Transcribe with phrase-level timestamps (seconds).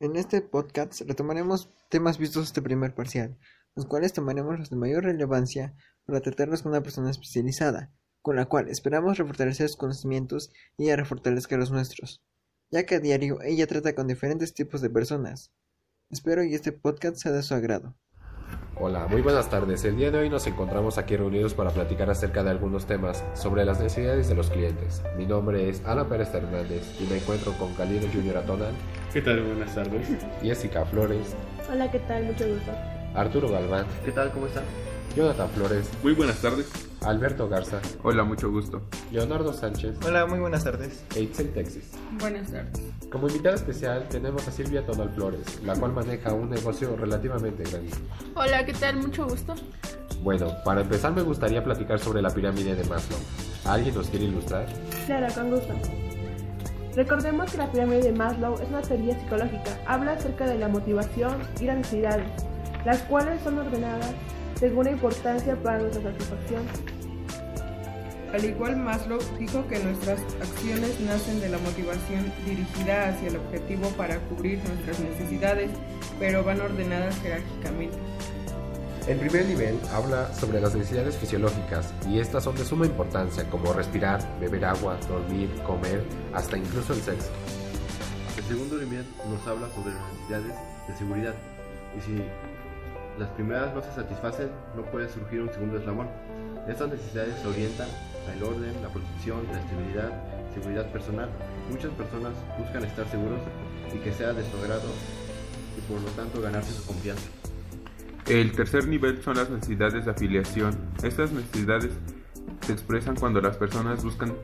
[0.00, 3.36] En este podcast retomaremos temas vistos este primer parcial,
[3.74, 5.74] los cuales tomaremos los de mayor relevancia
[6.06, 7.92] para tratarlos con una persona especializada,
[8.22, 12.22] con la cual esperamos refortalecer sus conocimientos y ella refortalezca los nuestros,
[12.70, 15.52] ya que a diario ella trata con diferentes tipos de personas.
[16.10, 17.96] Espero que este podcast sea de su agrado.
[18.80, 19.84] Hola, muy buenas tardes.
[19.84, 23.64] El día de hoy nos encontramos aquí reunidos para platicar acerca de algunos temas sobre
[23.64, 25.02] las necesidades de los clientes.
[25.16, 28.72] Mi nombre es Ana Pérez Hernández y me encuentro con Calido Junior Atonal.
[29.12, 29.42] ¿Qué tal?
[29.42, 30.08] Buenas tardes.
[30.42, 31.34] Jessica Flores.
[31.68, 32.22] Hola, ¿qué tal?
[32.26, 32.70] Mucho gusto.
[33.16, 33.84] Arturo Galván.
[34.04, 34.30] ¿Qué tal?
[34.30, 34.62] ¿Cómo están?
[35.16, 35.90] Jonathan Flores.
[36.04, 36.87] Muy buenas tardes.
[37.04, 37.80] Alberto Garza.
[38.02, 38.82] Hola, mucho gusto.
[39.12, 39.96] Leonardo Sánchez.
[40.04, 41.04] Hola, muy buenas tardes.
[41.14, 41.84] E Itzel Texas.
[42.18, 42.82] Buenas tardes.
[43.10, 47.92] Como invitada especial tenemos a Silvia Tonal Flores, la cual maneja un negocio relativamente grande.
[48.34, 48.96] Hola, ¿qué tal?
[48.96, 49.54] Mucho gusto.
[50.22, 53.18] Bueno, para empezar me gustaría platicar sobre la pirámide de Maslow.
[53.64, 54.66] ¿Alguien nos quiere ilustrar?
[55.06, 55.74] Claro, con gusto.
[56.96, 59.78] Recordemos que la pirámide de Maslow es una teoría psicológica.
[59.86, 62.26] Habla acerca de la motivación y las necesidades,
[62.84, 64.12] las cuales son ordenadas
[64.58, 66.62] según la importancia para nuestra satisfacción.
[68.32, 73.88] Al igual Maslow dijo que nuestras acciones nacen de la motivación dirigida hacia el objetivo
[73.90, 75.70] para cubrir nuestras necesidades,
[76.18, 77.96] pero van ordenadas jerárquicamente.
[79.06, 83.72] El primer nivel habla sobre las necesidades fisiológicas y estas son de suma importancia como
[83.72, 87.30] respirar, beber agua, dormir, comer, hasta incluso el sexo.
[88.36, 90.54] El segundo nivel nos habla sobre las necesidades
[90.86, 91.34] de seguridad
[91.96, 92.22] y si
[93.18, 96.08] las primeras no se satisfacen no puede surgir un segundo eslabón.
[96.68, 97.88] Estas necesidades se orientan
[98.30, 100.12] al orden, la protección, la estabilidad,
[100.54, 101.28] seguridad personal.
[101.70, 103.40] Muchas personas buscan estar seguros
[103.94, 104.88] y que sea de su agrado
[105.76, 107.28] y por lo tanto ganarse su confianza.
[108.26, 110.76] El tercer nivel son las necesidades de afiliación.
[111.02, 111.92] Estas necesidades
[112.66, 114.34] se expresan cuando las personas buscan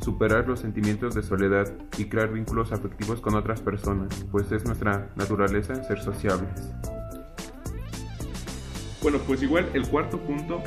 [0.00, 5.08] superar los sentimientos de soledad y crear vínculos afectivos con otras personas, pues es nuestra
[5.14, 6.72] naturaleza ser sociables.
[9.02, 10.62] Bueno, pues igual el cuarto punto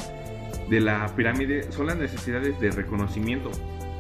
[0.70, 3.50] de la pirámide son las necesidades de reconocimiento.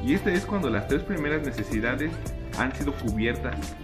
[0.03, 2.11] Y este es cuando las tres primeras necesidades
[2.57, 3.75] han sido cubiertas.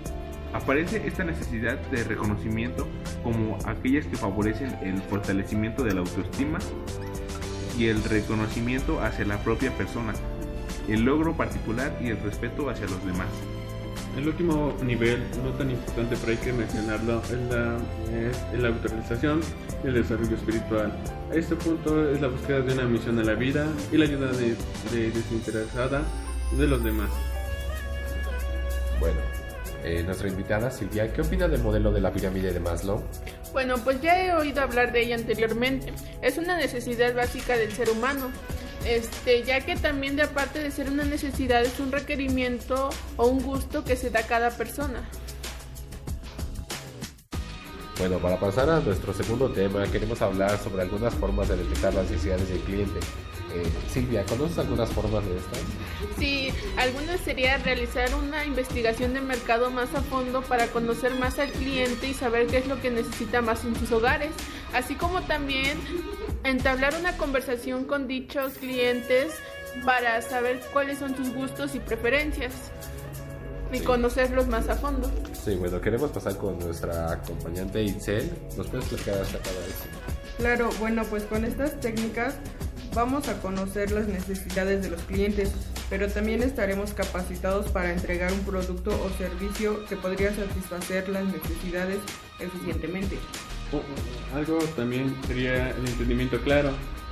[0.53, 2.85] Aparece esta necesidad de reconocimiento
[3.23, 6.59] como aquellas que favorecen el fortalecimiento de la autoestima
[7.77, 10.13] y el reconocimiento hacia la propia persona,
[10.89, 13.29] el logro particular y el respeto hacia los demás.
[14.17, 17.77] El último nivel, no tan importante pero hay que mencionarlo, es la,
[18.53, 19.41] es la autorización
[19.83, 20.91] y el desarrollo espiritual.
[21.31, 24.31] A este punto es la búsqueda de una misión en la vida y la ayuda
[24.33, 24.55] de,
[24.91, 26.03] de desinteresada
[26.57, 27.09] de los demás.
[28.99, 29.19] Bueno,
[29.83, 33.01] eh, nuestra invitada Silvia, ¿qué opina del modelo de la pirámide de Maslow?
[33.53, 35.91] Bueno, pues ya he oído hablar de ella anteriormente.
[36.21, 38.29] Es una necesidad básica del ser humano.
[38.85, 43.43] Este, ya que también de aparte de ser una necesidad es un requerimiento o un
[43.43, 45.07] gusto que se da a cada persona.
[47.97, 52.09] Bueno, para pasar a nuestro segundo tema, queremos hablar sobre algunas formas de detectar las
[52.09, 52.99] necesidades del cliente.
[53.53, 55.59] Eh, Silvia, ¿conoces algunas formas de estas?
[56.17, 61.51] Sí, algunas sería realizar una investigación de mercado más a fondo para conocer más al
[61.51, 64.31] cliente y saber qué es lo que necesita más en sus hogares,
[64.73, 65.77] así como también
[66.43, 69.33] entablar una conversación con dichos clientes
[69.85, 72.53] para saber cuáles son sus gustos y preferencias
[73.71, 73.83] y Sí.
[73.83, 75.09] conocerlos más a fondo.
[75.33, 78.29] Sí, bueno, queremos pasar con nuestra acompañante Itzel.
[78.57, 79.85] ¿Nos puedes explicar acerca de esto?
[80.37, 82.35] Claro, bueno, pues con estas técnicas
[82.93, 85.51] vamos a conocer las necesidades de los clientes,
[85.89, 91.99] pero también estaremos capacitados para entregar un producto o servicio que podría satisfacer las necesidades
[92.39, 93.17] eficientemente.
[94.35, 96.71] Algo también sería el entendimiento claro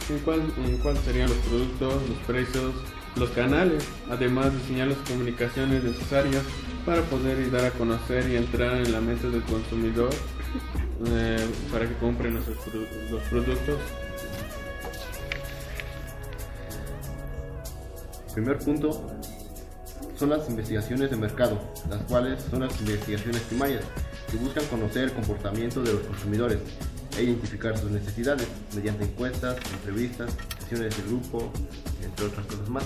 [0.09, 2.73] en cuál, en cuál serían los productos, los precios,
[3.15, 6.43] los canales, además diseñar las comunicaciones necesarias
[6.85, 10.09] para poder dar a conocer y entrar en la mente del consumidor
[11.07, 13.79] eh, para que compre nuestros produ- los productos.
[18.33, 19.05] Primer punto
[20.17, 21.59] son las investigaciones de mercado,
[21.89, 23.83] las cuales son las investigaciones primarias
[24.29, 26.59] que buscan conocer el comportamiento de los consumidores
[27.17, 31.51] e identificar sus necesidades mediante encuestas, entrevistas, sesiones de grupo,
[32.03, 32.83] entre otras cosas más.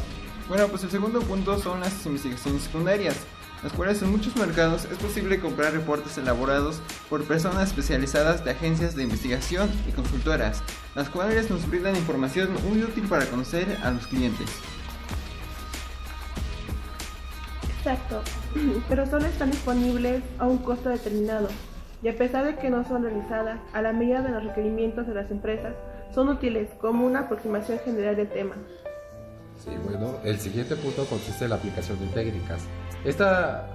[0.47, 3.15] Bueno, pues el segundo punto son las investigaciones secundarias,
[3.63, 8.95] las cuales en muchos mercados es posible comprar reportes elaborados por personas especializadas de agencias
[8.95, 10.61] de investigación y consultoras,
[10.95, 14.49] las cuales nos brindan información muy útil para conocer a los clientes.
[17.83, 18.21] Exacto,
[18.87, 21.49] pero solo están disponibles a un costo determinado
[22.01, 25.13] y a pesar de que no son realizadas a la medida de los requerimientos de
[25.13, 25.75] las empresas,
[26.15, 28.55] son útiles como una aproximación general del tema.
[29.57, 32.61] Sí, bueno, el siguiente punto consiste en la aplicación de técnicas.
[33.03, 33.67] Esta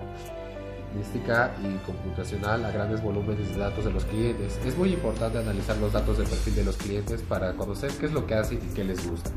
[0.88, 4.58] estadística y computacional a grandes volúmenes de datos de los clientes.
[4.64, 8.12] Es muy importante analizar los datos de perfil de los clientes para conocer qué es
[8.12, 9.30] lo que hacen y qué les gusta.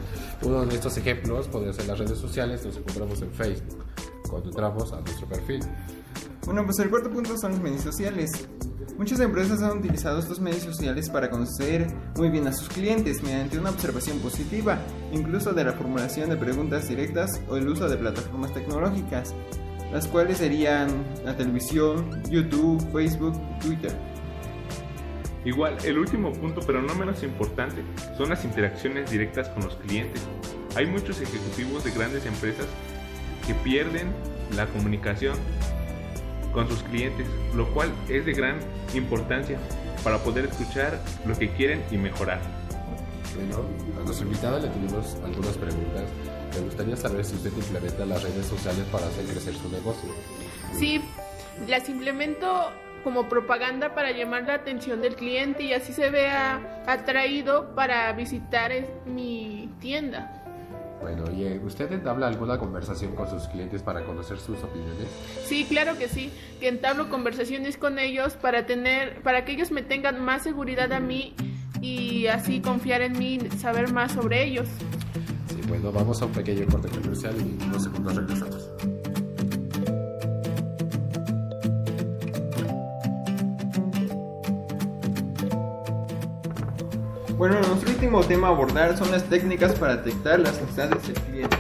[0.44, 3.84] Uno de estos ejemplos podría ser las redes sociales, nos encontramos en Facebook,
[4.32, 5.62] cuando entramos a nuestro perfil.
[6.46, 8.32] Bueno, pues el cuarto punto son los medios sociales.
[8.98, 13.60] Muchas empresas han utilizado estos medios sociales para conocer muy bien a sus clientes mediante
[13.60, 14.80] una observación positiva,
[15.12, 19.34] incluso de la formulación de preguntas directas o el uso de plataformas tecnológicas,
[19.92, 23.92] las cuales serían la televisión, YouTube, Facebook, Twitter.
[25.44, 27.84] Igual, el último punto, pero no menos importante,
[28.18, 30.22] son las interacciones directas con los clientes.
[30.76, 32.68] Hay muchos ejecutivos de grandes empresas
[33.42, 34.14] que pierden
[34.56, 35.38] la comunicación
[36.54, 38.60] con sus clientes, lo cual es de gran
[38.94, 39.58] importancia
[40.04, 42.42] para poder escuchar lo que quieren y mejorar.
[43.36, 43.66] Bueno,
[44.00, 46.04] a nuestra invitada le tenemos algunas preguntas.
[46.56, 50.10] Me gustaría saber si usted implementa las redes sociales para hacer crecer su negocio.
[50.78, 51.02] Sí,
[51.68, 52.72] las implemento
[53.04, 58.72] como propaganda para llamar la atención del cliente y así se vea atraído para visitar
[59.06, 60.41] mi tienda.
[61.02, 65.08] Bueno, oye, ¿usted entabla alguna conversación con sus clientes para conocer sus opiniones?
[65.46, 69.82] Sí, claro que sí, que entablo conversaciones con ellos para tener, para que ellos me
[69.82, 71.34] tengan más seguridad a mí
[71.82, 74.68] y así confiar en mí, saber más sobre ellos.
[75.50, 78.70] Sí, bueno, vamos a un pequeño corte comercial y en unos segundos regresamos.
[87.42, 91.58] Bueno, nuestro último tema a abordar son las técnicas para detectar las necesidades del cliente.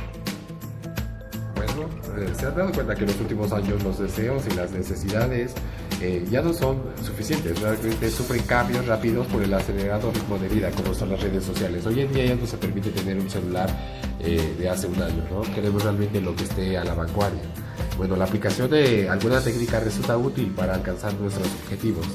[1.55, 1.89] Bueno,
[2.19, 5.55] eh, se han dado cuenta que en los últimos años los deseos y las necesidades
[5.99, 10.69] eh, ya no son suficientes, realmente sufren cambios rápidos por el acelerado ritmo de vida
[10.69, 11.83] como son las redes sociales.
[11.87, 13.67] Hoy en día ya no se permite tener un celular
[14.19, 15.41] eh, de hace un año, ¿no?
[15.51, 17.41] Queremos realmente lo que esté a la vanguardia.
[17.97, 22.05] Bueno, la aplicación de alguna técnica resulta útil para alcanzar nuestros objetivos.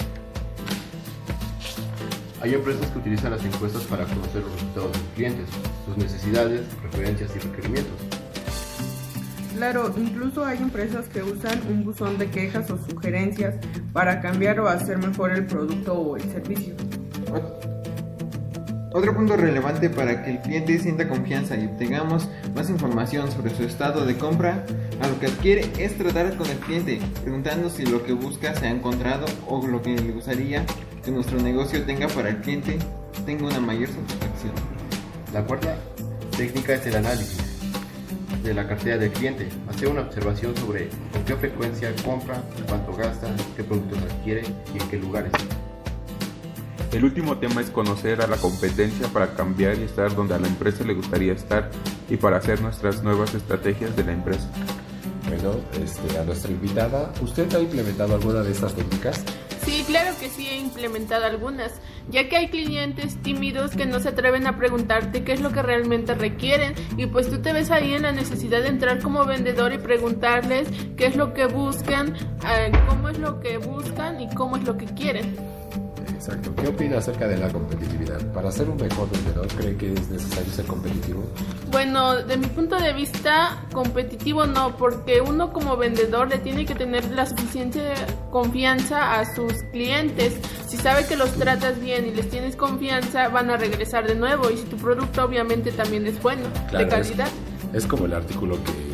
[2.47, 5.49] Hay empresas que utilizan las encuestas para conocer los resultados de sus clientes,
[5.85, 8.01] sus necesidades, preferencias y requerimientos.
[9.57, 13.57] Claro, incluso hay empresas que usan un buzón de quejas o sugerencias
[13.93, 16.77] para cambiar o hacer mejor el producto o el servicio.
[18.93, 23.65] Otro punto relevante para que el cliente sienta confianza y obtengamos más información sobre su
[23.65, 24.65] estado de compra
[25.03, 28.69] a lo que adquiere es tratar con el cliente, preguntando si lo que busca se
[28.69, 30.65] ha encontrado o lo que le gustaría
[31.07, 32.81] que nuestro negocio tenga para el cliente
[33.25, 34.53] tenga una mayor satisfacción.
[35.33, 35.77] La cuarta
[36.37, 37.39] técnica es el análisis
[38.43, 39.49] de la cartera del cliente.
[39.69, 44.43] Hacer una observación sobre con qué frecuencia compra, cuánto gasta, qué productos adquiere
[44.75, 45.31] y en qué lugares.
[46.91, 50.49] El último tema es conocer a la competencia para cambiar y estar donde a la
[50.49, 51.71] empresa le gustaría estar
[52.11, 54.51] y para hacer nuestras nuevas estrategias de la empresa.
[55.29, 59.25] Bueno, este, a nuestra invitada, ¿usted ha implementado alguna de estas técnicas?
[59.67, 61.73] Sí, claro que sí he implementado algunas,
[62.09, 65.61] ya que hay clientes tímidos que no se atreven a preguntarte qué es lo que
[65.61, 69.73] realmente requieren y pues tú te ves ahí en la necesidad de entrar como vendedor
[69.73, 72.15] y preguntarles qué es lo que buscan,
[72.49, 75.35] eh, cómo es lo que buscan y cómo es lo que quieren.
[76.27, 76.53] Exacto.
[76.57, 78.21] ¿Qué opina acerca de la competitividad?
[78.33, 81.25] Para ser un mejor vendedor, ¿cree que es necesario ser competitivo?
[81.71, 86.75] Bueno, de mi punto de vista, competitivo no, porque uno como vendedor le tiene que
[86.75, 87.81] tener la suficiente
[88.33, 90.35] confianza a sus clientes.
[90.67, 94.51] Si sabe que los tratas bien y les tienes confianza, van a regresar de nuevo.
[94.51, 97.29] Y si tu producto obviamente también es bueno, Claro, de calidad.
[97.73, 98.86] Es, es como el artículo que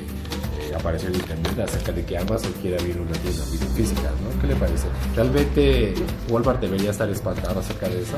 [0.82, 4.40] apareció en internet acerca de que Amazon quiere abrir una tienda física, ¿no?
[4.40, 4.88] ¿Qué le parece?
[5.14, 5.94] ¿Realmente
[6.28, 8.16] Walmart debería estar espantado acerca de eso?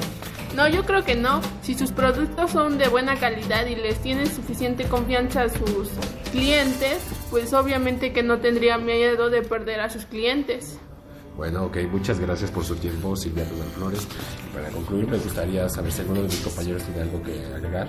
[0.56, 1.42] No, yo creo que no.
[1.62, 5.90] Si sus productos son de buena calidad y les tienen suficiente confianza a sus
[6.32, 6.98] clientes,
[7.30, 10.78] pues obviamente que no tendría miedo de perder a sus clientes.
[11.36, 14.08] Bueno, ok, muchas gracias por su tiempo, Silvia Rubén Flores.
[14.48, 17.88] Y para concluir, me gustaría saber si alguno de mis compañeros tiene algo que agregar.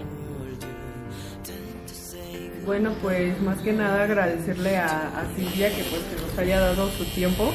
[2.66, 7.06] Bueno, pues más que nada agradecerle a, Silvia que pues que nos haya dado su
[7.06, 7.54] tiempo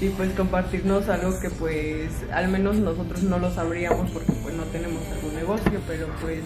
[0.00, 4.62] y pues compartirnos algo que pues al menos nosotros no lo sabríamos porque pues no
[4.64, 6.40] tenemos algún negocio, pero pues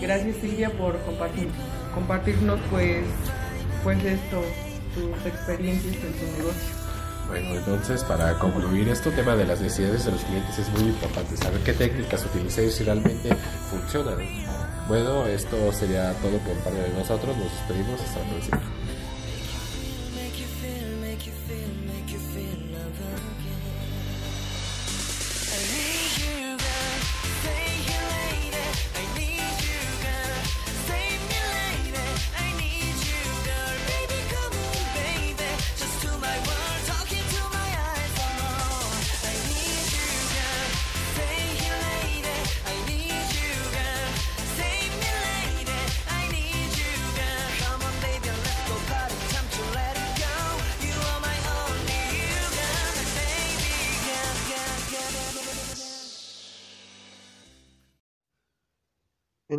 [0.00, 1.48] gracias Silvia por compartir,
[1.94, 3.04] compartirnos pues
[3.82, 4.42] pues esto,
[4.94, 6.82] tus experiencias en tu negocio.
[7.28, 11.36] Bueno, entonces para concluir, este tema de las necesidades de los clientes es muy importante,
[11.36, 13.34] saber qué técnicas utilizar y si realmente
[13.70, 14.18] funcionan.
[14.92, 18.81] Bueno, esto sería todo por parte de nosotros, nos despedimos, hasta la próxima.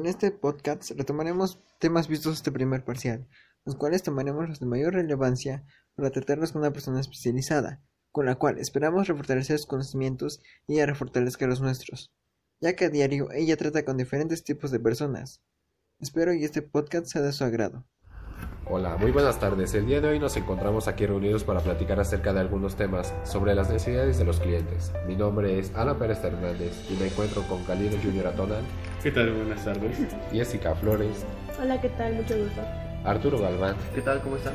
[0.03, 3.25] En este podcast retomaremos temas vistos este primer parcial,
[3.63, 5.63] los cuales tomaremos los de mayor relevancia
[5.95, 7.81] para tratarlos con una persona especializada,
[8.11, 12.11] con la cual esperamos refortalecer sus conocimientos y ella refortalezca los nuestros,
[12.59, 15.41] ya que a diario ella trata con diferentes tipos de personas.
[16.01, 17.87] Espero y este podcast sea de su agrado.
[18.65, 19.73] Hola, muy buenas tardes.
[19.73, 23.53] El día de hoy nos encontramos aquí reunidos para platicar acerca de algunos temas sobre
[23.55, 24.93] las necesidades de los clientes.
[25.05, 28.63] Mi nombre es Ana Pérez Hernández y me encuentro con Galindo Junior Atonal,
[29.01, 29.33] ¿Qué tal?
[29.33, 29.97] Buenas tardes.
[30.31, 31.25] Jessica Flores,
[31.61, 32.13] Hola, ¿qué tal?
[32.13, 32.61] Mucho gusto.
[33.03, 34.21] Arturo Galván, ¿Qué tal?
[34.21, 34.53] ¿Cómo están?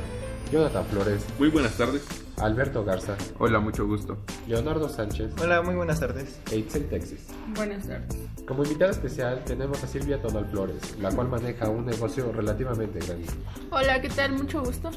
[0.51, 2.03] Jonathan Flores, Muy buenas tardes.
[2.41, 4.17] Alberto Garza, Hola, mucho gusto.
[4.47, 6.39] Leonardo Sánchez Hola, muy buenas tardes.
[6.51, 7.19] e Itzel Texas.
[7.55, 8.17] Buenas tardes.
[8.47, 13.25] Como invitada especial tenemos a Silvia Tonal Flores, la cual maneja un negocio relativamente grande.
[13.71, 14.33] Hola, ¿qué tal?
[14.33, 14.89] Mucho gusto.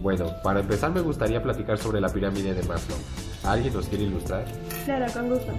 [0.00, 2.98] Bueno, para empezar me gustaría platicar sobre la pirámide de Maslow.
[3.44, 4.44] ¿Alguien nos quiere ilustrar?
[4.84, 5.52] Claro, con gusto.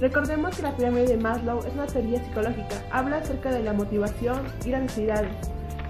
[0.00, 2.82] Recordemos que la pirámide de Maslow es una teoría psicológica.
[2.90, 5.30] Habla acerca de la motivación y las necesidades,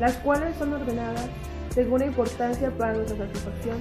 [0.00, 1.26] las cuales son ordenadas
[1.75, 3.78] según la importancia para nuestra satisfacción.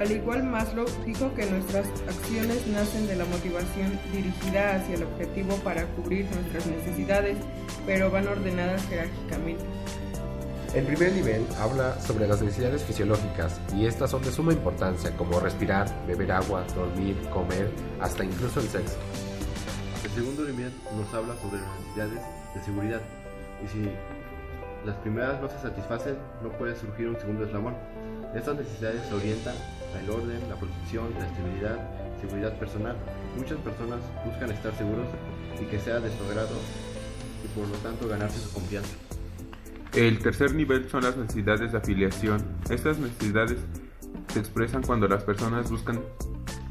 [0.00, 5.56] Al igual Maslow dijo que nuestras acciones nacen de la motivación dirigida hacia el objetivo
[5.56, 7.36] para cubrir nuestras necesidades,
[7.84, 9.62] pero van ordenadas jerárquicamente.
[10.74, 15.40] El primer nivel habla sobre las necesidades fisiológicas y estas son de suma importancia como
[15.40, 18.96] respirar, beber agua, dormir, comer, hasta incluso el sexo.
[20.04, 22.20] El segundo nivel nos habla sobre las necesidades
[22.54, 23.00] de seguridad.
[23.64, 23.90] Y si
[24.84, 27.74] las primeras no se satisfacen, no puede surgir un segundo eslabón.
[28.34, 29.54] Estas necesidades se orientan
[29.98, 31.78] al orden, la protección, la estabilidad,
[32.20, 32.96] seguridad personal.
[33.36, 35.06] Muchas personas buscan estar seguros
[35.60, 36.56] y que sea de su agrado
[37.44, 38.94] y por lo tanto ganarse su confianza.
[39.94, 42.42] El tercer nivel son las necesidades de afiliación.
[42.70, 43.58] Estas necesidades
[44.28, 46.00] se expresan cuando las personas buscan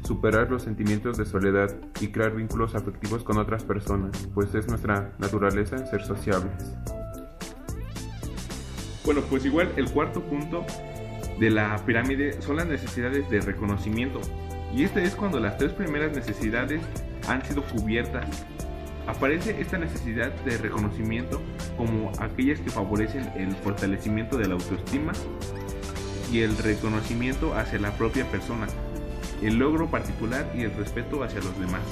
[0.02, 5.12] superar los sentimientos de soledad y crear vínculos afectivos con otras personas, pues es nuestra
[5.18, 6.74] naturaleza ser sociables.
[9.04, 10.64] Bueno, pues igual el cuarto punto
[11.38, 14.20] de la pirámide son las necesidades de reconocimiento.
[14.74, 16.82] Y este es cuando las tres primeras necesidades
[17.26, 18.26] han sido cubiertas.
[19.06, 21.40] Aparece esta necesidad de reconocimiento
[21.76, 25.12] como aquellas que favorecen el fortalecimiento de la autoestima
[26.30, 28.68] y el reconocimiento hacia la propia persona,
[29.42, 31.82] el logro particular y el respeto hacia los demás.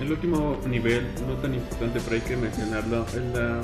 [0.00, 3.60] El último nivel, no tan importante pero hay que mencionarlo, es la,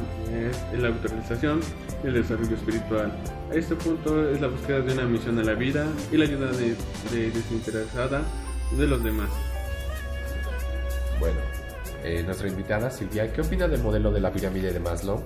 [0.72, 1.60] es la autorización
[2.04, 3.12] y el desarrollo espiritual.
[3.50, 6.52] A este punto es la búsqueda de una misión a la vida y la ayuda
[6.52, 6.76] de,
[7.10, 8.22] de desinteresada
[8.76, 9.30] de los demás.
[11.18, 11.38] Bueno,
[12.04, 15.22] eh, nuestra invitada Silvia, ¿qué opina del modelo de la pirámide de Maslow?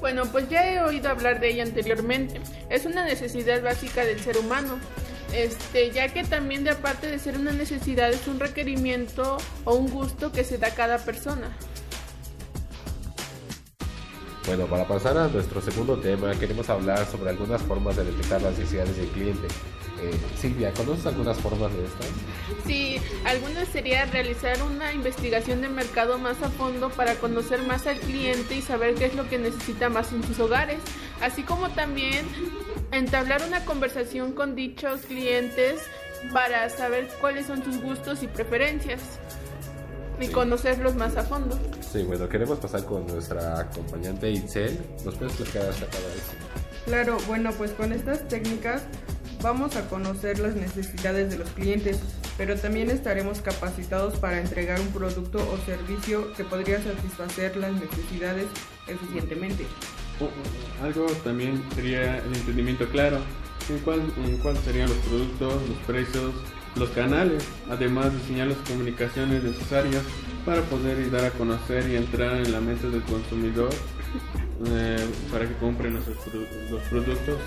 [0.00, 2.40] Bueno, pues ya he oído hablar de ella anteriormente.
[2.70, 4.78] Es una necesidad básica del ser humano.
[5.34, 9.90] Este, ya que también de aparte de ser una necesidad es un requerimiento o un
[9.90, 11.50] gusto que se da a cada persona.
[14.46, 18.56] Bueno, para pasar a nuestro segundo tema, queremos hablar sobre algunas formas de detectar las
[18.58, 19.48] necesidades del cliente.
[20.00, 22.06] Eh, Silvia, ¿conoces algunas formas de estas?
[22.66, 27.98] Sí, algunas sería realizar una investigación de mercado más a fondo para conocer más al
[27.98, 30.78] cliente y saber qué es lo que necesita más en sus hogares,
[31.20, 32.26] así como también
[32.90, 35.80] entablar una conversación con dichos clientes
[36.32, 39.00] para saber cuáles son sus gustos y preferencias
[40.20, 41.58] y conocerlos más a fondo.
[41.80, 44.78] Sí, bueno, queremos pasar con nuestra acompañante Itzel.
[45.04, 46.32] ¿Nos puedes explicar acerca de esto?
[46.86, 48.82] Claro, bueno, pues con estas técnicas
[49.44, 52.00] vamos a conocer las necesidades de los clientes,
[52.38, 58.46] pero también estaremos capacitados para entregar un producto o servicio que podría satisfacer las necesidades
[58.88, 59.66] eficientemente.
[60.18, 63.18] O- o- Algo también sería el entendimiento claro
[63.68, 66.32] en cuál, en cuál serían los productos, los precios,
[66.76, 70.02] los canales, además diseñar las comunicaciones necesarias
[70.46, 73.70] para poder dar a conocer y entrar en la mente del consumidor
[74.68, 77.38] eh, para que compre produ- los productos.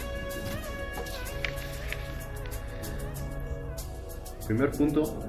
[4.48, 5.20] Primer punto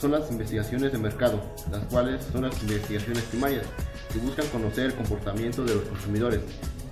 [0.00, 1.38] son las investigaciones de mercado,
[1.70, 3.66] las cuales son las investigaciones primarias
[4.10, 6.40] que buscan conocer el comportamiento de los consumidores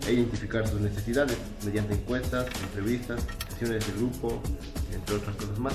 [0.07, 4.43] e identificar sus necesidades mediante encuestas, entrevistas, sesiones de grupo,
[4.93, 5.73] entre otras cosas más.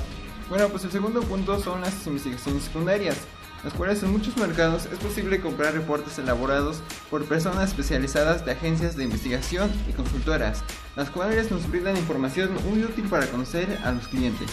[0.50, 3.18] Bueno, pues el segundo punto son las investigaciones secundarias,
[3.64, 8.96] las cuales en muchos mercados es posible comprar reportes elaborados por personas especializadas de agencias
[8.96, 10.64] de investigación y consultoras,
[10.96, 14.48] las cuales nos brindan información muy útil para conocer a los clientes.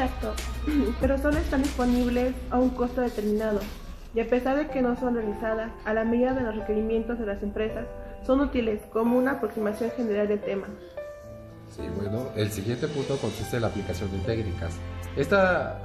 [0.00, 0.32] Exacto,
[1.00, 3.60] pero solo están disponibles a un costo determinado
[4.14, 7.26] y a pesar de que no son realizadas a la medida de los requerimientos de
[7.26, 7.84] las empresas,
[8.26, 10.68] son útiles como una aproximación general del tema.
[11.68, 14.72] Sí, bueno, el siguiente punto consiste en la aplicación de técnicas.
[15.16, 15.78] Esta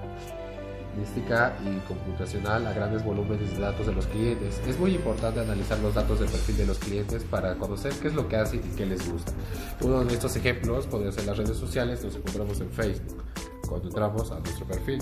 [0.95, 4.61] estadística y computacional a grandes volúmenes de datos de los clientes.
[4.67, 8.13] Es muy importante analizar los datos del perfil de los clientes para conocer qué es
[8.13, 9.31] lo que hacen y qué les gusta.
[9.81, 13.23] Uno de estos ejemplos podría ser las redes sociales, nos encontramos en Facebook,
[13.67, 14.99] cuando entramos a nuestro perfil.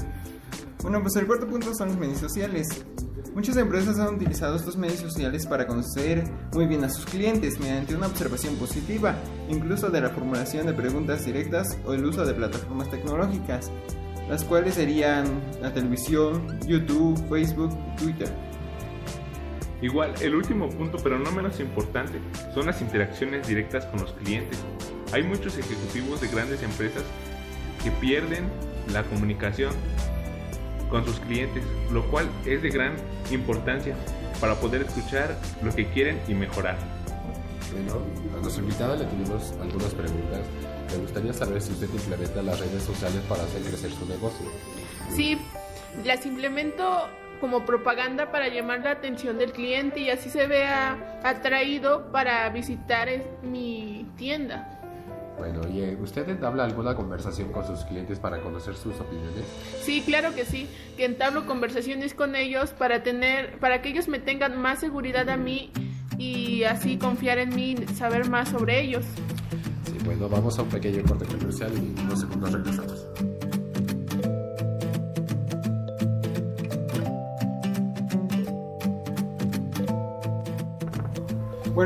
[0.81, 2.67] Bueno, pues el cuarto punto son los medios sociales.
[3.33, 7.95] Muchas empresas han utilizado estos medios sociales para conocer muy bien a sus clientes mediante
[7.95, 9.15] una observación positiva,
[9.49, 13.71] incluso de la formulación de preguntas directas o el uso de plataformas tecnológicas,
[14.29, 15.25] las cuales serían
[15.61, 18.29] la televisión, YouTube, Facebook, Twitter.
[19.81, 22.19] Igual, el último punto, pero no menos importante,
[22.53, 24.59] son las interacciones directas con los clientes.
[25.11, 27.03] Hay muchos ejecutivos de grandes empresas
[27.83, 28.49] que pierden
[28.91, 29.73] la comunicación
[30.89, 32.95] con sus clientes, lo cual es de gran
[33.31, 33.95] importancia
[34.39, 36.77] para poder escuchar lo que quieren y mejorar.
[37.71, 38.01] Bueno,
[38.37, 40.41] a nuestra invitada le tuvimos algunas preguntas.
[40.91, 44.45] Me gustaría saber si usted implementa las redes sociales para hacer crecer su negocio.
[45.15, 45.39] Sí,
[46.05, 47.07] las implemento
[47.41, 53.09] como propaganda para llamar la atención del cliente y así se vea atraído para visitar
[53.41, 54.72] mi tienda.
[55.43, 59.43] Bueno, ¿y eh, usted habla alguna conversación con sus clientes para conocer sus opiniones?
[59.81, 64.19] Sí, claro que sí, que entablo conversaciones con ellos para tener, para que ellos me
[64.19, 65.69] tengan más seguridad a mí
[66.17, 69.03] y así confiar en mí, saber más sobre ellos.
[69.83, 73.32] Sí, bueno, vamos a un pequeño corte comercial y en unos segundos regresamos.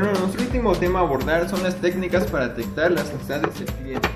[0.00, 4.08] Bueno, nuestro último tema a abordar son las técnicas para detectar las necesidades del cliente.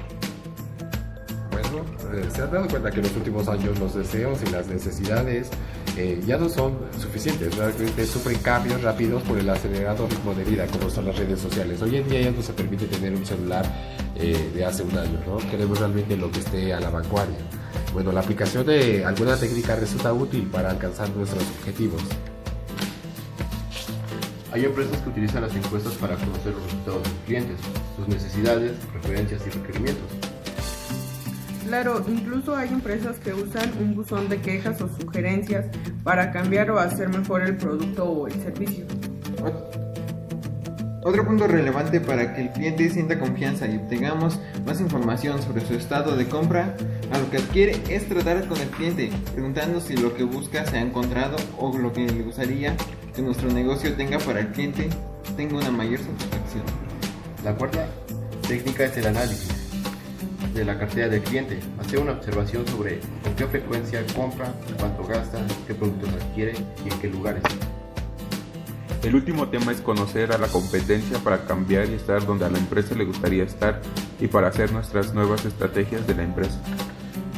[1.50, 1.84] Bueno,
[2.14, 5.50] eh, se han dado cuenta que en los últimos años los deseos y las necesidades
[5.96, 10.68] eh, ya no son suficientes, realmente sufren cambios rápidos por el acelerado ritmo de vida,
[10.68, 11.82] como son las redes sociales.
[11.82, 13.66] Hoy en día ya no se permite tener un celular
[14.14, 15.38] eh, de hace un año, ¿no?
[15.50, 17.38] Queremos realmente lo que esté a la vanguardia.
[17.92, 22.02] Bueno, la aplicación de alguna técnica resulta útil para alcanzar nuestros objetivos.
[24.52, 27.56] Hay empresas que utilizan las encuestas para conocer los resultados de sus clientes,
[27.96, 30.04] sus necesidades, preferencias y requerimientos.
[31.66, 35.66] Claro, incluso hay empresas que usan un buzón de quejas o sugerencias
[36.04, 38.84] para cambiar o hacer mejor el producto o el servicio.
[41.02, 45.74] Otro punto relevante para que el cliente sienta confianza y obtengamos más información sobre su
[45.74, 46.76] estado de compra
[47.10, 50.76] a lo que adquiere es tratar con el cliente, preguntando si lo que busca se
[50.76, 52.76] ha encontrado o lo que le gustaría
[53.14, 54.88] que nuestro negocio tenga para el cliente
[55.36, 56.64] tenga una mayor satisfacción.
[57.44, 57.86] La cuarta
[58.46, 59.48] técnica es el análisis
[60.54, 61.58] de la cartera del cliente.
[61.80, 67.00] Hacer una observación sobre con qué frecuencia compra, cuánto gasta, qué productos adquiere y en
[67.00, 67.42] qué lugares.
[69.02, 72.58] El último tema es conocer a la competencia para cambiar y estar donde a la
[72.58, 73.80] empresa le gustaría estar
[74.20, 76.60] y para hacer nuestras nuevas estrategias de la empresa.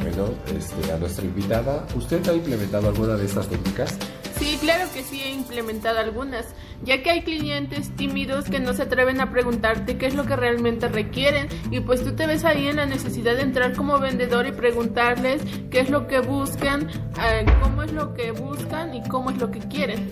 [0.01, 3.97] Bueno, este, a nuestra invitada, ¿usted ha implementado alguna de estas técnicas?
[4.37, 6.45] Sí, claro que sí he implementado algunas,
[6.83, 10.35] ya que hay clientes tímidos que no se atreven a preguntarte qué es lo que
[10.35, 14.45] realmente requieren y pues tú te ves ahí en la necesidad de entrar como vendedor
[14.45, 16.89] y preguntarles qué es lo que buscan,
[17.21, 20.09] eh, cómo es lo que buscan y cómo es lo que quieren.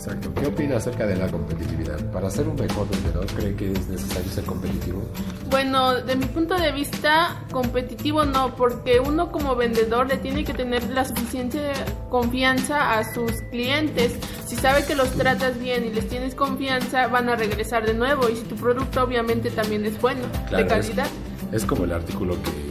[0.00, 0.32] Exacto.
[0.32, 1.98] ¿Qué opina acerca de la competitividad?
[2.10, 5.02] Para ser un mejor vendedor, ¿cree que es necesario ser competitivo?
[5.50, 10.54] Bueno, de mi punto de vista, competitivo no, porque uno como vendedor le tiene que
[10.54, 11.72] tener la suficiente
[12.08, 14.14] confianza a sus clientes.
[14.46, 18.30] Si sabe que los tratas bien y les tienes confianza, van a regresar de nuevo.
[18.30, 21.06] Y si tu producto obviamente también es bueno, de es- calidad.
[21.52, 22.69] Es, como el artículo que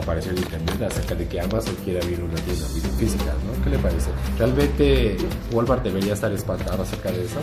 [0.00, 2.66] apareció en internet acerca de que Amazon quiere abrir una tienda
[2.98, 3.64] física, ¿no?
[3.64, 4.10] ¿Qué le parece?
[4.38, 5.16] ¿Realmente
[5.52, 7.40] Walmart debería estar espantado acerca de eso?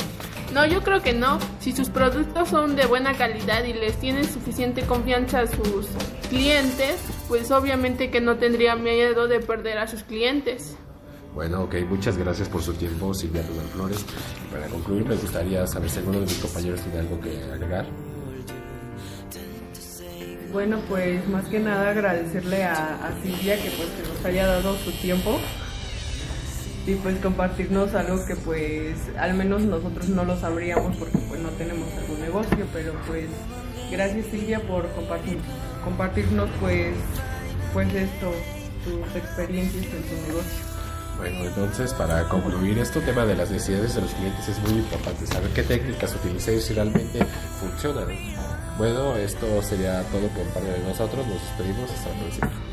[0.53, 1.39] No, yo creo que no.
[1.59, 5.87] Si sus productos son de buena calidad y les tienen suficiente confianza a sus
[6.29, 10.75] clientes, pues obviamente que no tendría miedo de perder a sus clientes.
[11.33, 14.05] Bueno, ok, muchas gracias por su tiempo, Silvia Rubén Flores.
[14.43, 17.85] Y para concluir, me gustaría saber si alguno de mis compañeros tiene algo que agregar.
[20.51, 24.91] Bueno, pues más que nada agradecerle a, Silvia que pues que nos haya dado su
[24.91, 25.39] tiempo
[26.85, 31.49] y pues compartirnos algo que pues al menos nosotros no lo sabríamos porque pues no
[31.49, 33.25] tenemos algún negocio, pero pues
[33.91, 35.37] gracias Silvia por compartir,
[35.83, 36.95] compartirnos pues
[37.73, 38.31] pues esto,
[38.85, 40.77] tus experiencias en tu negocio.
[41.17, 45.27] Bueno, entonces para concluir, este tema de las necesidades de los clientes es muy importante,
[45.27, 47.19] saber qué técnicas utilizar y si realmente
[47.59, 48.07] funcionan.
[48.77, 52.66] Bueno, esto sería todo por parte de nosotros, nos despedimos hasta la próxima.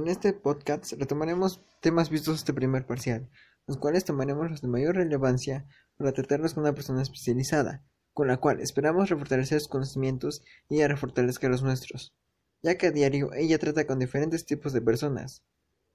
[0.00, 3.28] En este podcast retomaremos temas vistos este primer parcial,
[3.66, 5.66] los cuales tomaremos los de mayor relevancia
[5.98, 7.84] para tratarlos con una persona especializada,
[8.14, 12.14] con la cual esperamos refortalecer sus conocimientos y ella refortalezca los nuestros,
[12.62, 15.44] ya que a diario ella trata con diferentes tipos de personas.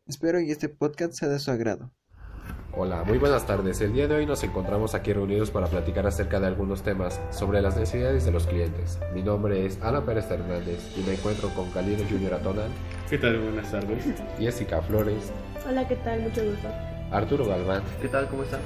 [0.05, 1.91] Espero que este podcast sea de su agrado.
[2.77, 3.79] Hola, muy buenas tardes.
[3.79, 7.61] El día de hoy nos encontramos aquí reunidos para platicar acerca de algunos temas sobre
[7.61, 8.99] las necesidades de los clientes.
[9.13, 12.69] Mi nombre es Ana Pérez Hernández y me encuentro con Calino Junior Atonal.
[13.09, 13.39] ¿Qué tal?
[13.39, 14.03] Buenas tardes.
[14.37, 15.31] Jessica Flores.
[15.65, 16.19] Hola, ¿qué tal?
[16.19, 16.67] Mucho gusto.
[17.11, 17.81] Arturo Galván.
[18.01, 18.27] ¿Qué tal?
[18.27, 18.59] ¿Cómo está?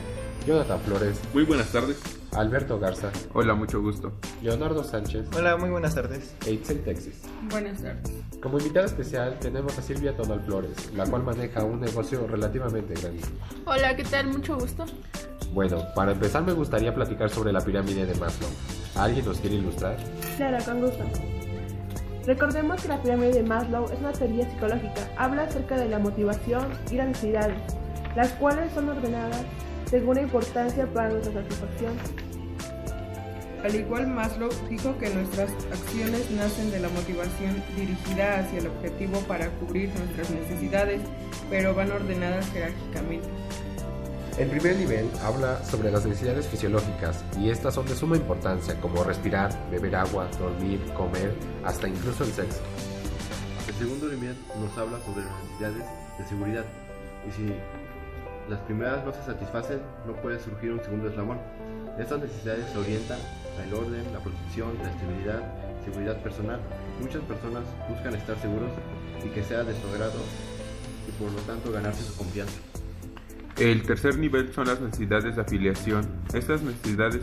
[0.48, 1.22] Jonathan Flores.
[1.32, 2.19] Muy buenas tardes.
[2.36, 3.12] Alberto Garza.
[3.34, 4.14] Hola, mucho gusto.
[4.42, 5.28] Leonardo Sánchez.
[5.36, 6.36] Hola, muy buenas tardes.
[6.46, 7.16] E Itzel Texas.
[7.50, 8.12] Buenas tardes.
[8.42, 13.22] Como invitada especial tenemos a Silvia Tonal Flores, la cual maneja un negocio relativamente grande.
[13.66, 14.28] Hola, ¿qué tal?
[14.28, 14.86] Mucho gusto.
[15.54, 18.50] Bueno, para empezar me gustaría platicar sobre la pirámide de Maslow.
[18.96, 19.98] ¿Alguien nos quiere ilustrar?
[20.38, 21.04] Claro, con gusto.
[22.26, 25.10] Recordemos que la pirámide de Maslow es una teoría psicológica.
[25.18, 27.58] Habla acerca de la motivación y las necesidades,
[28.16, 29.44] las cuales son ordenadas
[29.90, 31.94] según la importancia para nuestra satisfacción.
[33.64, 39.20] Al igual Maslow dijo que nuestras acciones nacen de la motivación dirigida hacia el objetivo
[39.22, 41.02] para cubrir nuestras necesidades,
[41.50, 43.28] pero van ordenadas jerárquicamente.
[44.38, 49.04] El primer nivel habla sobre las necesidades fisiológicas y estas son de suma importancia como
[49.04, 51.34] respirar, beber agua, dormir, comer,
[51.66, 52.62] hasta incluso el sexo.
[53.68, 55.84] El segundo nivel nos habla sobre las necesidades
[56.18, 56.66] de seguridad
[57.28, 57.54] y si
[58.50, 61.38] las primeras no se satisfacen, no puede surgir un segundo eslabón.
[62.00, 63.20] Estas necesidades se orientan
[63.62, 65.42] al orden, la protección, la estabilidad,
[65.86, 66.60] seguridad personal.
[67.02, 68.72] Muchas personas buscan estar seguros
[69.24, 70.20] y que sea de su agrado
[71.08, 72.60] y por lo tanto ganarse su confianza.
[73.58, 76.08] El tercer nivel son las necesidades de afiliación.
[76.34, 77.22] Estas necesidades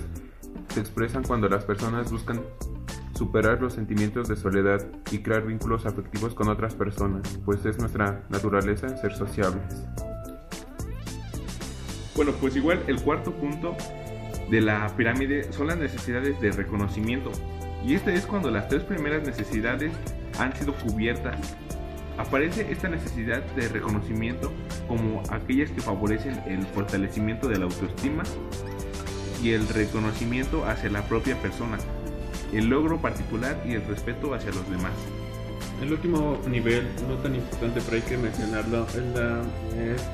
[0.74, 2.42] se expresan cuando las personas buscan
[3.14, 8.22] superar los sentimientos de soledad y crear vínculos afectivos con otras personas, pues es nuestra
[8.28, 9.86] naturaleza ser sociables.
[12.16, 13.76] Bueno, pues igual el cuarto punto
[14.50, 17.30] de la pirámide son las necesidades de reconocimiento.
[17.84, 19.92] Y este es cuando las tres primeras necesidades
[20.38, 21.36] han sido cubiertas.
[22.16, 24.50] Aparece esta necesidad de reconocimiento
[24.88, 28.22] como aquellas que favorecen el fortalecimiento de la autoestima
[29.42, 31.76] y el reconocimiento hacia la propia persona,
[32.54, 34.92] el logro particular y el respeto hacia los demás.
[35.82, 39.42] El último nivel, no tan importante pero hay que mencionarlo, es la,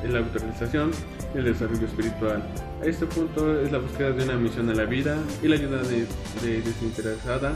[0.04, 0.90] es la autorización
[1.34, 2.42] y el desarrollo espiritual.
[2.82, 5.82] A este punto es la búsqueda de una misión a la vida y la ayuda
[5.82, 6.06] de,
[6.42, 7.52] de desinteresada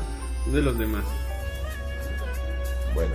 [0.53, 1.05] de los demás.
[2.95, 3.15] Bueno,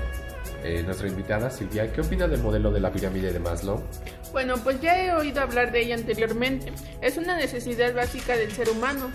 [0.64, 3.82] eh, nuestra invitada Silvia, ¿qué opina del modelo de la pirámide de Maslow?
[4.32, 6.72] Bueno, pues ya he oído hablar de ella anteriormente.
[7.02, 9.10] Es una necesidad básica del ser humano.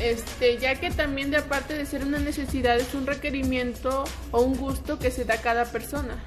[0.00, 4.56] Este, ya que también de aparte de ser una necesidad es un requerimiento o un
[4.56, 6.22] gusto que se da a cada persona.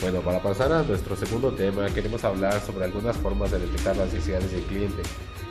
[0.00, 4.12] Bueno, para pasar a nuestro segundo tema, queremos hablar sobre algunas formas de detectar las
[4.12, 5.02] necesidades del cliente.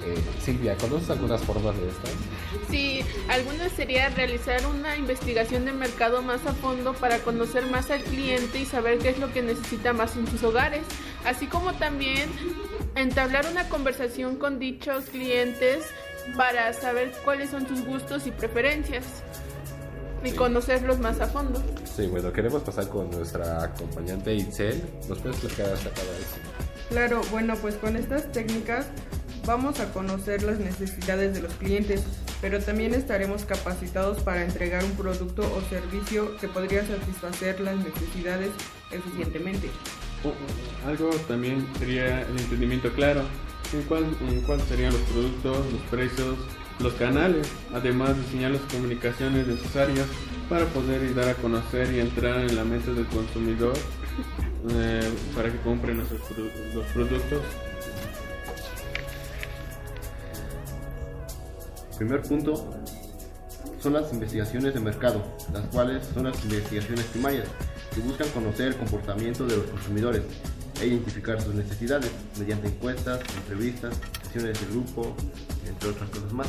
[0.06, 2.12] Eh, Silvia, ¿conoces algunas formas de estas?
[2.70, 8.04] Sí, algunas sería realizar una investigación de mercado más a fondo para conocer más al
[8.04, 10.84] cliente y saber qué es lo que necesita más en sus hogares,
[11.26, 12.30] así como también
[12.96, 15.86] entablar una conversación con dichos clientes
[16.38, 19.04] para saber cuáles son sus gustos y preferencias
[20.24, 21.62] y conocerlos más a fondo.
[21.84, 24.82] Sí, bueno, queremos pasar con nuestra acompañante Itzel.
[25.10, 26.36] ¿Nos puedes explicar acerca de eso?
[26.90, 28.88] Claro, bueno, pues con estas técnicas
[29.46, 32.04] vamos a conocer las necesidades de los clientes,
[32.40, 38.52] pero también estaremos capacitados para entregar un producto o servicio que podría satisfacer las necesidades
[38.92, 39.70] eficientemente.
[40.24, 43.22] O- algo también sería el entendimiento claro.
[43.74, 46.36] En cuál, en cuál serían los productos, los precios,
[46.80, 50.06] los canales, además diseñar las comunicaciones necesarias
[50.50, 53.74] para poder dar a conocer y entrar en la mente del consumidor
[54.70, 57.42] eh, para que compre nuestros produ- los productos.
[61.98, 62.70] Primer punto
[63.82, 67.48] son las investigaciones de mercado, las cuales son las investigaciones primarias,
[67.94, 70.24] que buscan conocer el comportamiento de los consumidores
[70.82, 75.16] e identificar sus necesidades mediante encuestas, entrevistas, sesiones de grupo,
[75.68, 76.48] entre otras cosas más.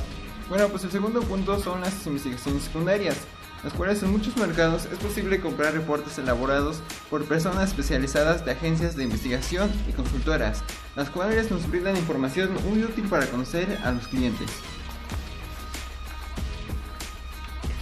[0.48, 3.16] Bueno, pues el segundo punto son las investigaciones secundarias,
[3.62, 8.94] las cuales en muchos mercados es posible comprar reportes elaborados por personas especializadas de agencias
[8.96, 10.62] de investigación y consultoras,
[10.96, 14.50] las cuales nos brindan información muy útil para conocer a los clientes.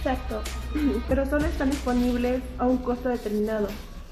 [0.05, 0.41] Exacto,
[1.07, 3.69] pero solo están disponibles a un costo determinado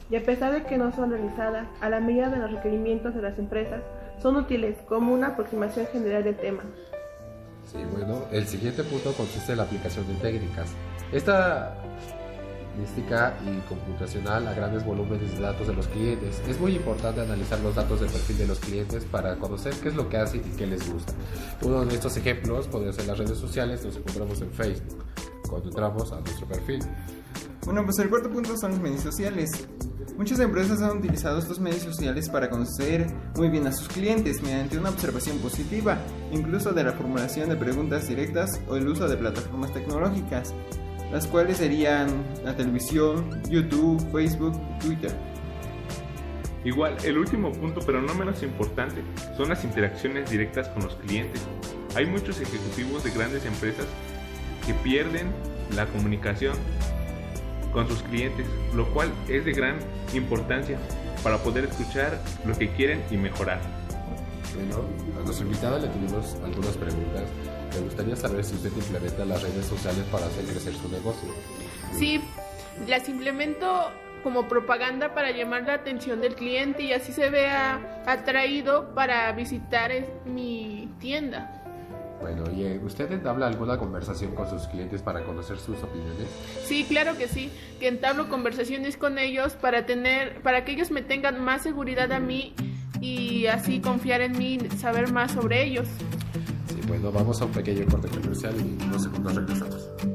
[0.10, 3.22] y a pesar de que no son realizadas a la medida de los requerimientos de
[3.22, 3.82] las empresas,
[4.22, 6.64] son útiles como una aproximación general del tema.
[7.70, 10.70] Sí, bueno, el siguiente punto consiste en la aplicación de técnicas.
[11.12, 11.76] Esta
[12.72, 16.42] estadística y computacional a grandes volúmenes de datos de los clientes.
[16.48, 19.96] Es muy importante analizar los datos de perfil de los clientes para conocer qué es
[19.96, 21.14] lo que hacen y qué les gusta.
[21.62, 25.04] Uno de estos ejemplos podría ser las redes sociales, nos encontramos en Facebook,
[25.52, 26.80] cuando entramos a nuestro perfil.
[27.66, 29.68] Bueno, pues el cuarto punto son los medios sociales.
[30.18, 34.78] Muchas empresas han utilizado estos medios sociales para conocer muy bien a sus clientes mediante
[34.78, 36.00] una observación positiva,
[36.32, 40.54] incluso de la formulación de preguntas directas o el uso de plataformas tecnológicas,
[41.12, 45.12] las cuales serían la televisión, YouTube, Facebook, Twitter.
[46.64, 49.02] Igual, el último punto, pero no menos importante,
[49.36, 51.42] son las interacciones directas con los clientes.
[51.96, 53.86] Hay muchos ejecutivos de grandes empresas
[54.66, 55.32] que pierden
[55.76, 56.56] la comunicación
[57.74, 58.46] con sus clientes,
[58.76, 59.78] lo cual es de gran
[60.14, 60.78] importancia
[61.24, 63.62] para poder escuchar lo que quieren y mejorar.
[64.56, 64.84] Bueno,
[65.20, 67.24] a nuestra invitada le tuvimos algunas preguntas.
[67.74, 71.30] Me gustaría saber si usted implementa las redes sociales para hacer crecer su negocio.
[71.98, 72.22] Sí,
[72.88, 73.92] las implemento
[74.24, 79.92] como propaganda para llamar la atención del cliente y así se vea atraído para visitar
[80.26, 81.61] mi tienda.
[82.22, 86.28] Bueno, y ¿usted entabla alguna conversación con sus clientes para conocer sus opiniones?
[86.64, 91.02] Sí, claro que sí, que entablo conversaciones con ellos para tener, para que ellos me
[91.02, 92.54] tengan más seguridad a mí
[93.02, 95.88] y así confiar en mí, saber más sobre ellos.
[96.68, 100.11] Sí, bueno, vamos a un pequeño corte comercial y unos segundos regresamos.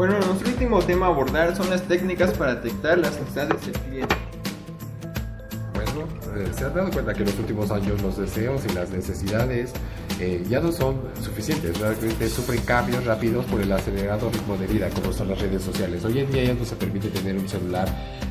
[0.00, 4.16] Bueno, nuestro último tema a abordar son las técnicas para detectar las necesidades del cliente.
[5.74, 6.08] Bueno,
[6.38, 9.72] eh, se han dado cuenta que en los últimos años los deseos y las necesidades
[10.18, 14.88] eh, ya no son suficientes, realmente sufren cambios rápidos por el acelerado ritmo de vida,
[14.88, 16.02] como son las redes sociales.
[16.02, 17.86] Hoy en día ya no se permite tener un celular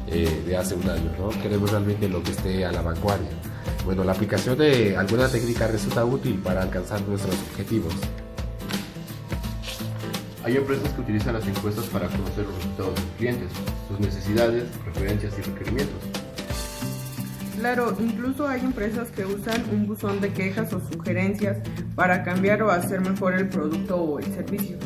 [0.08, 1.30] eh, de hace un año, ¿no?
[1.40, 3.30] Queremos realmente lo que esté a la vanguardia.
[3.86, 7.94] Bueno, la aplicación de alguna técnica resulta útil para alcanzar nuestros objetivos.
[10.44, 13.52] Hay empresas que utilizan las encuestas para conocer los resultados de sus clientes,
[13.90, 15.98] sus necesidades, preferencias y requerimientos.
[17.58, 21.58] Claro, incluso hay empresas que usan un buzón de quejas o sugerencias
[21.94, 24.78] para cambiar o hacer mejor el producto o el servicio.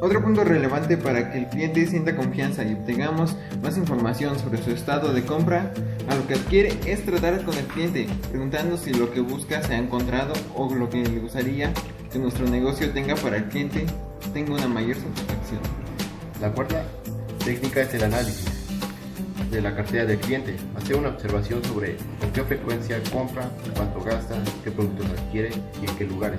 [0.00, 4.70] Otro punto relevante para que el cliente sienta confianza y obtengamos más información sobre su
[4.70, 5.72] estado de compra
[6.08, 9.74] a lo que adquiere es tratar con el cliente, preguntando si lo que busca se
[9.74, 11.72] ha encontrado o lo que le gustaría
[12.14, 13.86] que nuestro negocio tenga para el cliente
[14.32, 15.60] tenga una mayor satisfacción.
[16.40, 16.84] La cuarta
[17.44, 18.46] técnica es el análisis
[19.50, 20.54] de la cartera del cliente.
[20.76, 25.50] Hacer una observación sobre con qué frecuencia compra, cuánto gasta, qué productos adquiere
[25.82, 26.38] y en qué lugares.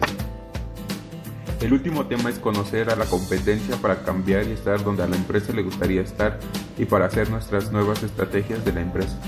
[1.59, 5.17] El último tema es conocer a la competencia para cambiar y estar donde a la
[5.17, 6.39] empresa le gustaría estar
[6.77, 9.19] y para hacer nuestras nuevas estrategias de la empresa.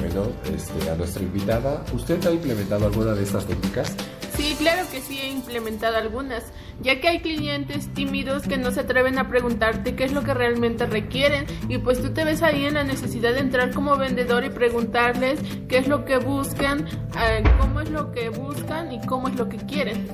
[0.00, 3.94] Bueno, este, a nuestra invitada, ¿usted ha implementado alguna de estas técnicas?
[4.38, 8.78] Sí, claro que sí he implementado algunas, ya que hay clientes tímidos que no se
[8.78, 12.64] atreven a preguntarte qué es lo que realmente requieren y pues tú te ves ahí
[12.64, 16.86] en la necesidad de entrar como vendedor y preguntarles qué es lo que buscan,
[17.20, 20.06] eh, cómo es lo que buscan y cómo es lo que quieren.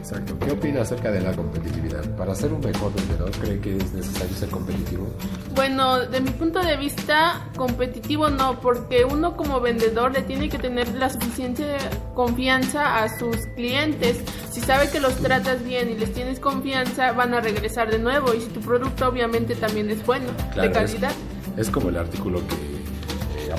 [0.00, 0.38] Exacto.
[0.38, 2.02] ¿Qué opina acerca de la competitividad?
[2.16, 5.06] Para ser un mejor vendedor, ¿cree que es necesario ser competitivo?
[5.54, 10.58] Bueno, de mi punto de vista, competitivo no, porque uno como vendedor le tiene que
[10.58, 11.76] tener la suficiente
[12.14, 14.22] confianza a sus clientes.
[14.50, 18.32] Si sabe que los tratas bien y les tienes confianza, van a regresar de nuevo.
[18.32, 21.12] Y si tu producto obviamente también es bueno, de Claro, calidad.
[21.58, 22.69] Es como el artículo que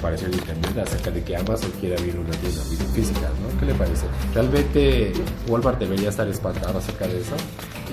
[0.02, 2.62] apareció en internet acerca de que Amazon quiere abrir una tienda
[2.94, 3.60] física, ¿no?
[3.60, 4.06] ¿Qué le parece?
[4.34, 5.14] ¿Realmente
[5.48, 7.36] Walmart debería estar espantado acerca de eso?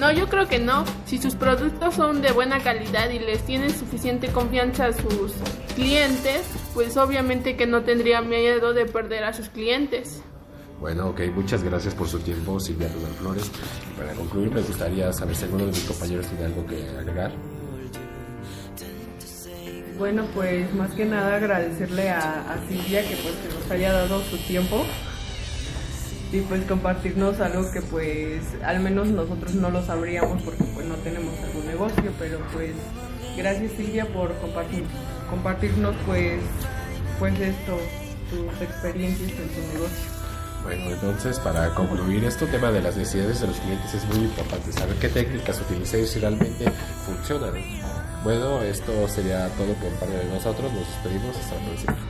[0.01, 0.85] No, yo creo que no.
[1.05, 5.35] Si sus productos son de buena calidad y les tienen suficiente confianza a sus
[5.75, 6.43] clientes,
[6.73, 10.23] pues obviamente que no tendría miedo de perder a sus clientes.
[10.81, 13.51] Bueno, ok, muchas gracias por su tiempo, Silvia Rubén Flores.
[13.99, 17.33] Para concluir, me gustaría saber si alguno de mis compañeros tiene algo que agregar.
[19.99, 24.39] Bueno, pues más que nada agradecerle a, Silvia que pues que nos haya dado su
[24.39, 24.85] tiempo
[26.31, 30.95] y pues compartirnos algo que pues al menos nosotros no lo sabríamos porque pues no
[30.97, 32.73] tenemos algún negocio, pero pues
[33.37, 34.85] gracias Silvia por compartir,
[35.31, 36.41] compartirnos pues
[37.19, 37.79] pues esto,
[38.31, 40.19] tus experiencias en tu negocio.
[40.63, 44.73] Bueno, entonces para concluir, este tema de las necesidades de los clientes es muy importante,
[44.73, 46.71] saber qué técnicas utilizar y si realmente
[47.05, 47.55] funcionan.
[48.29, 52.08] Bueno, esto sería todo por parte de nosotros, nos despedimos, hasta la próxima.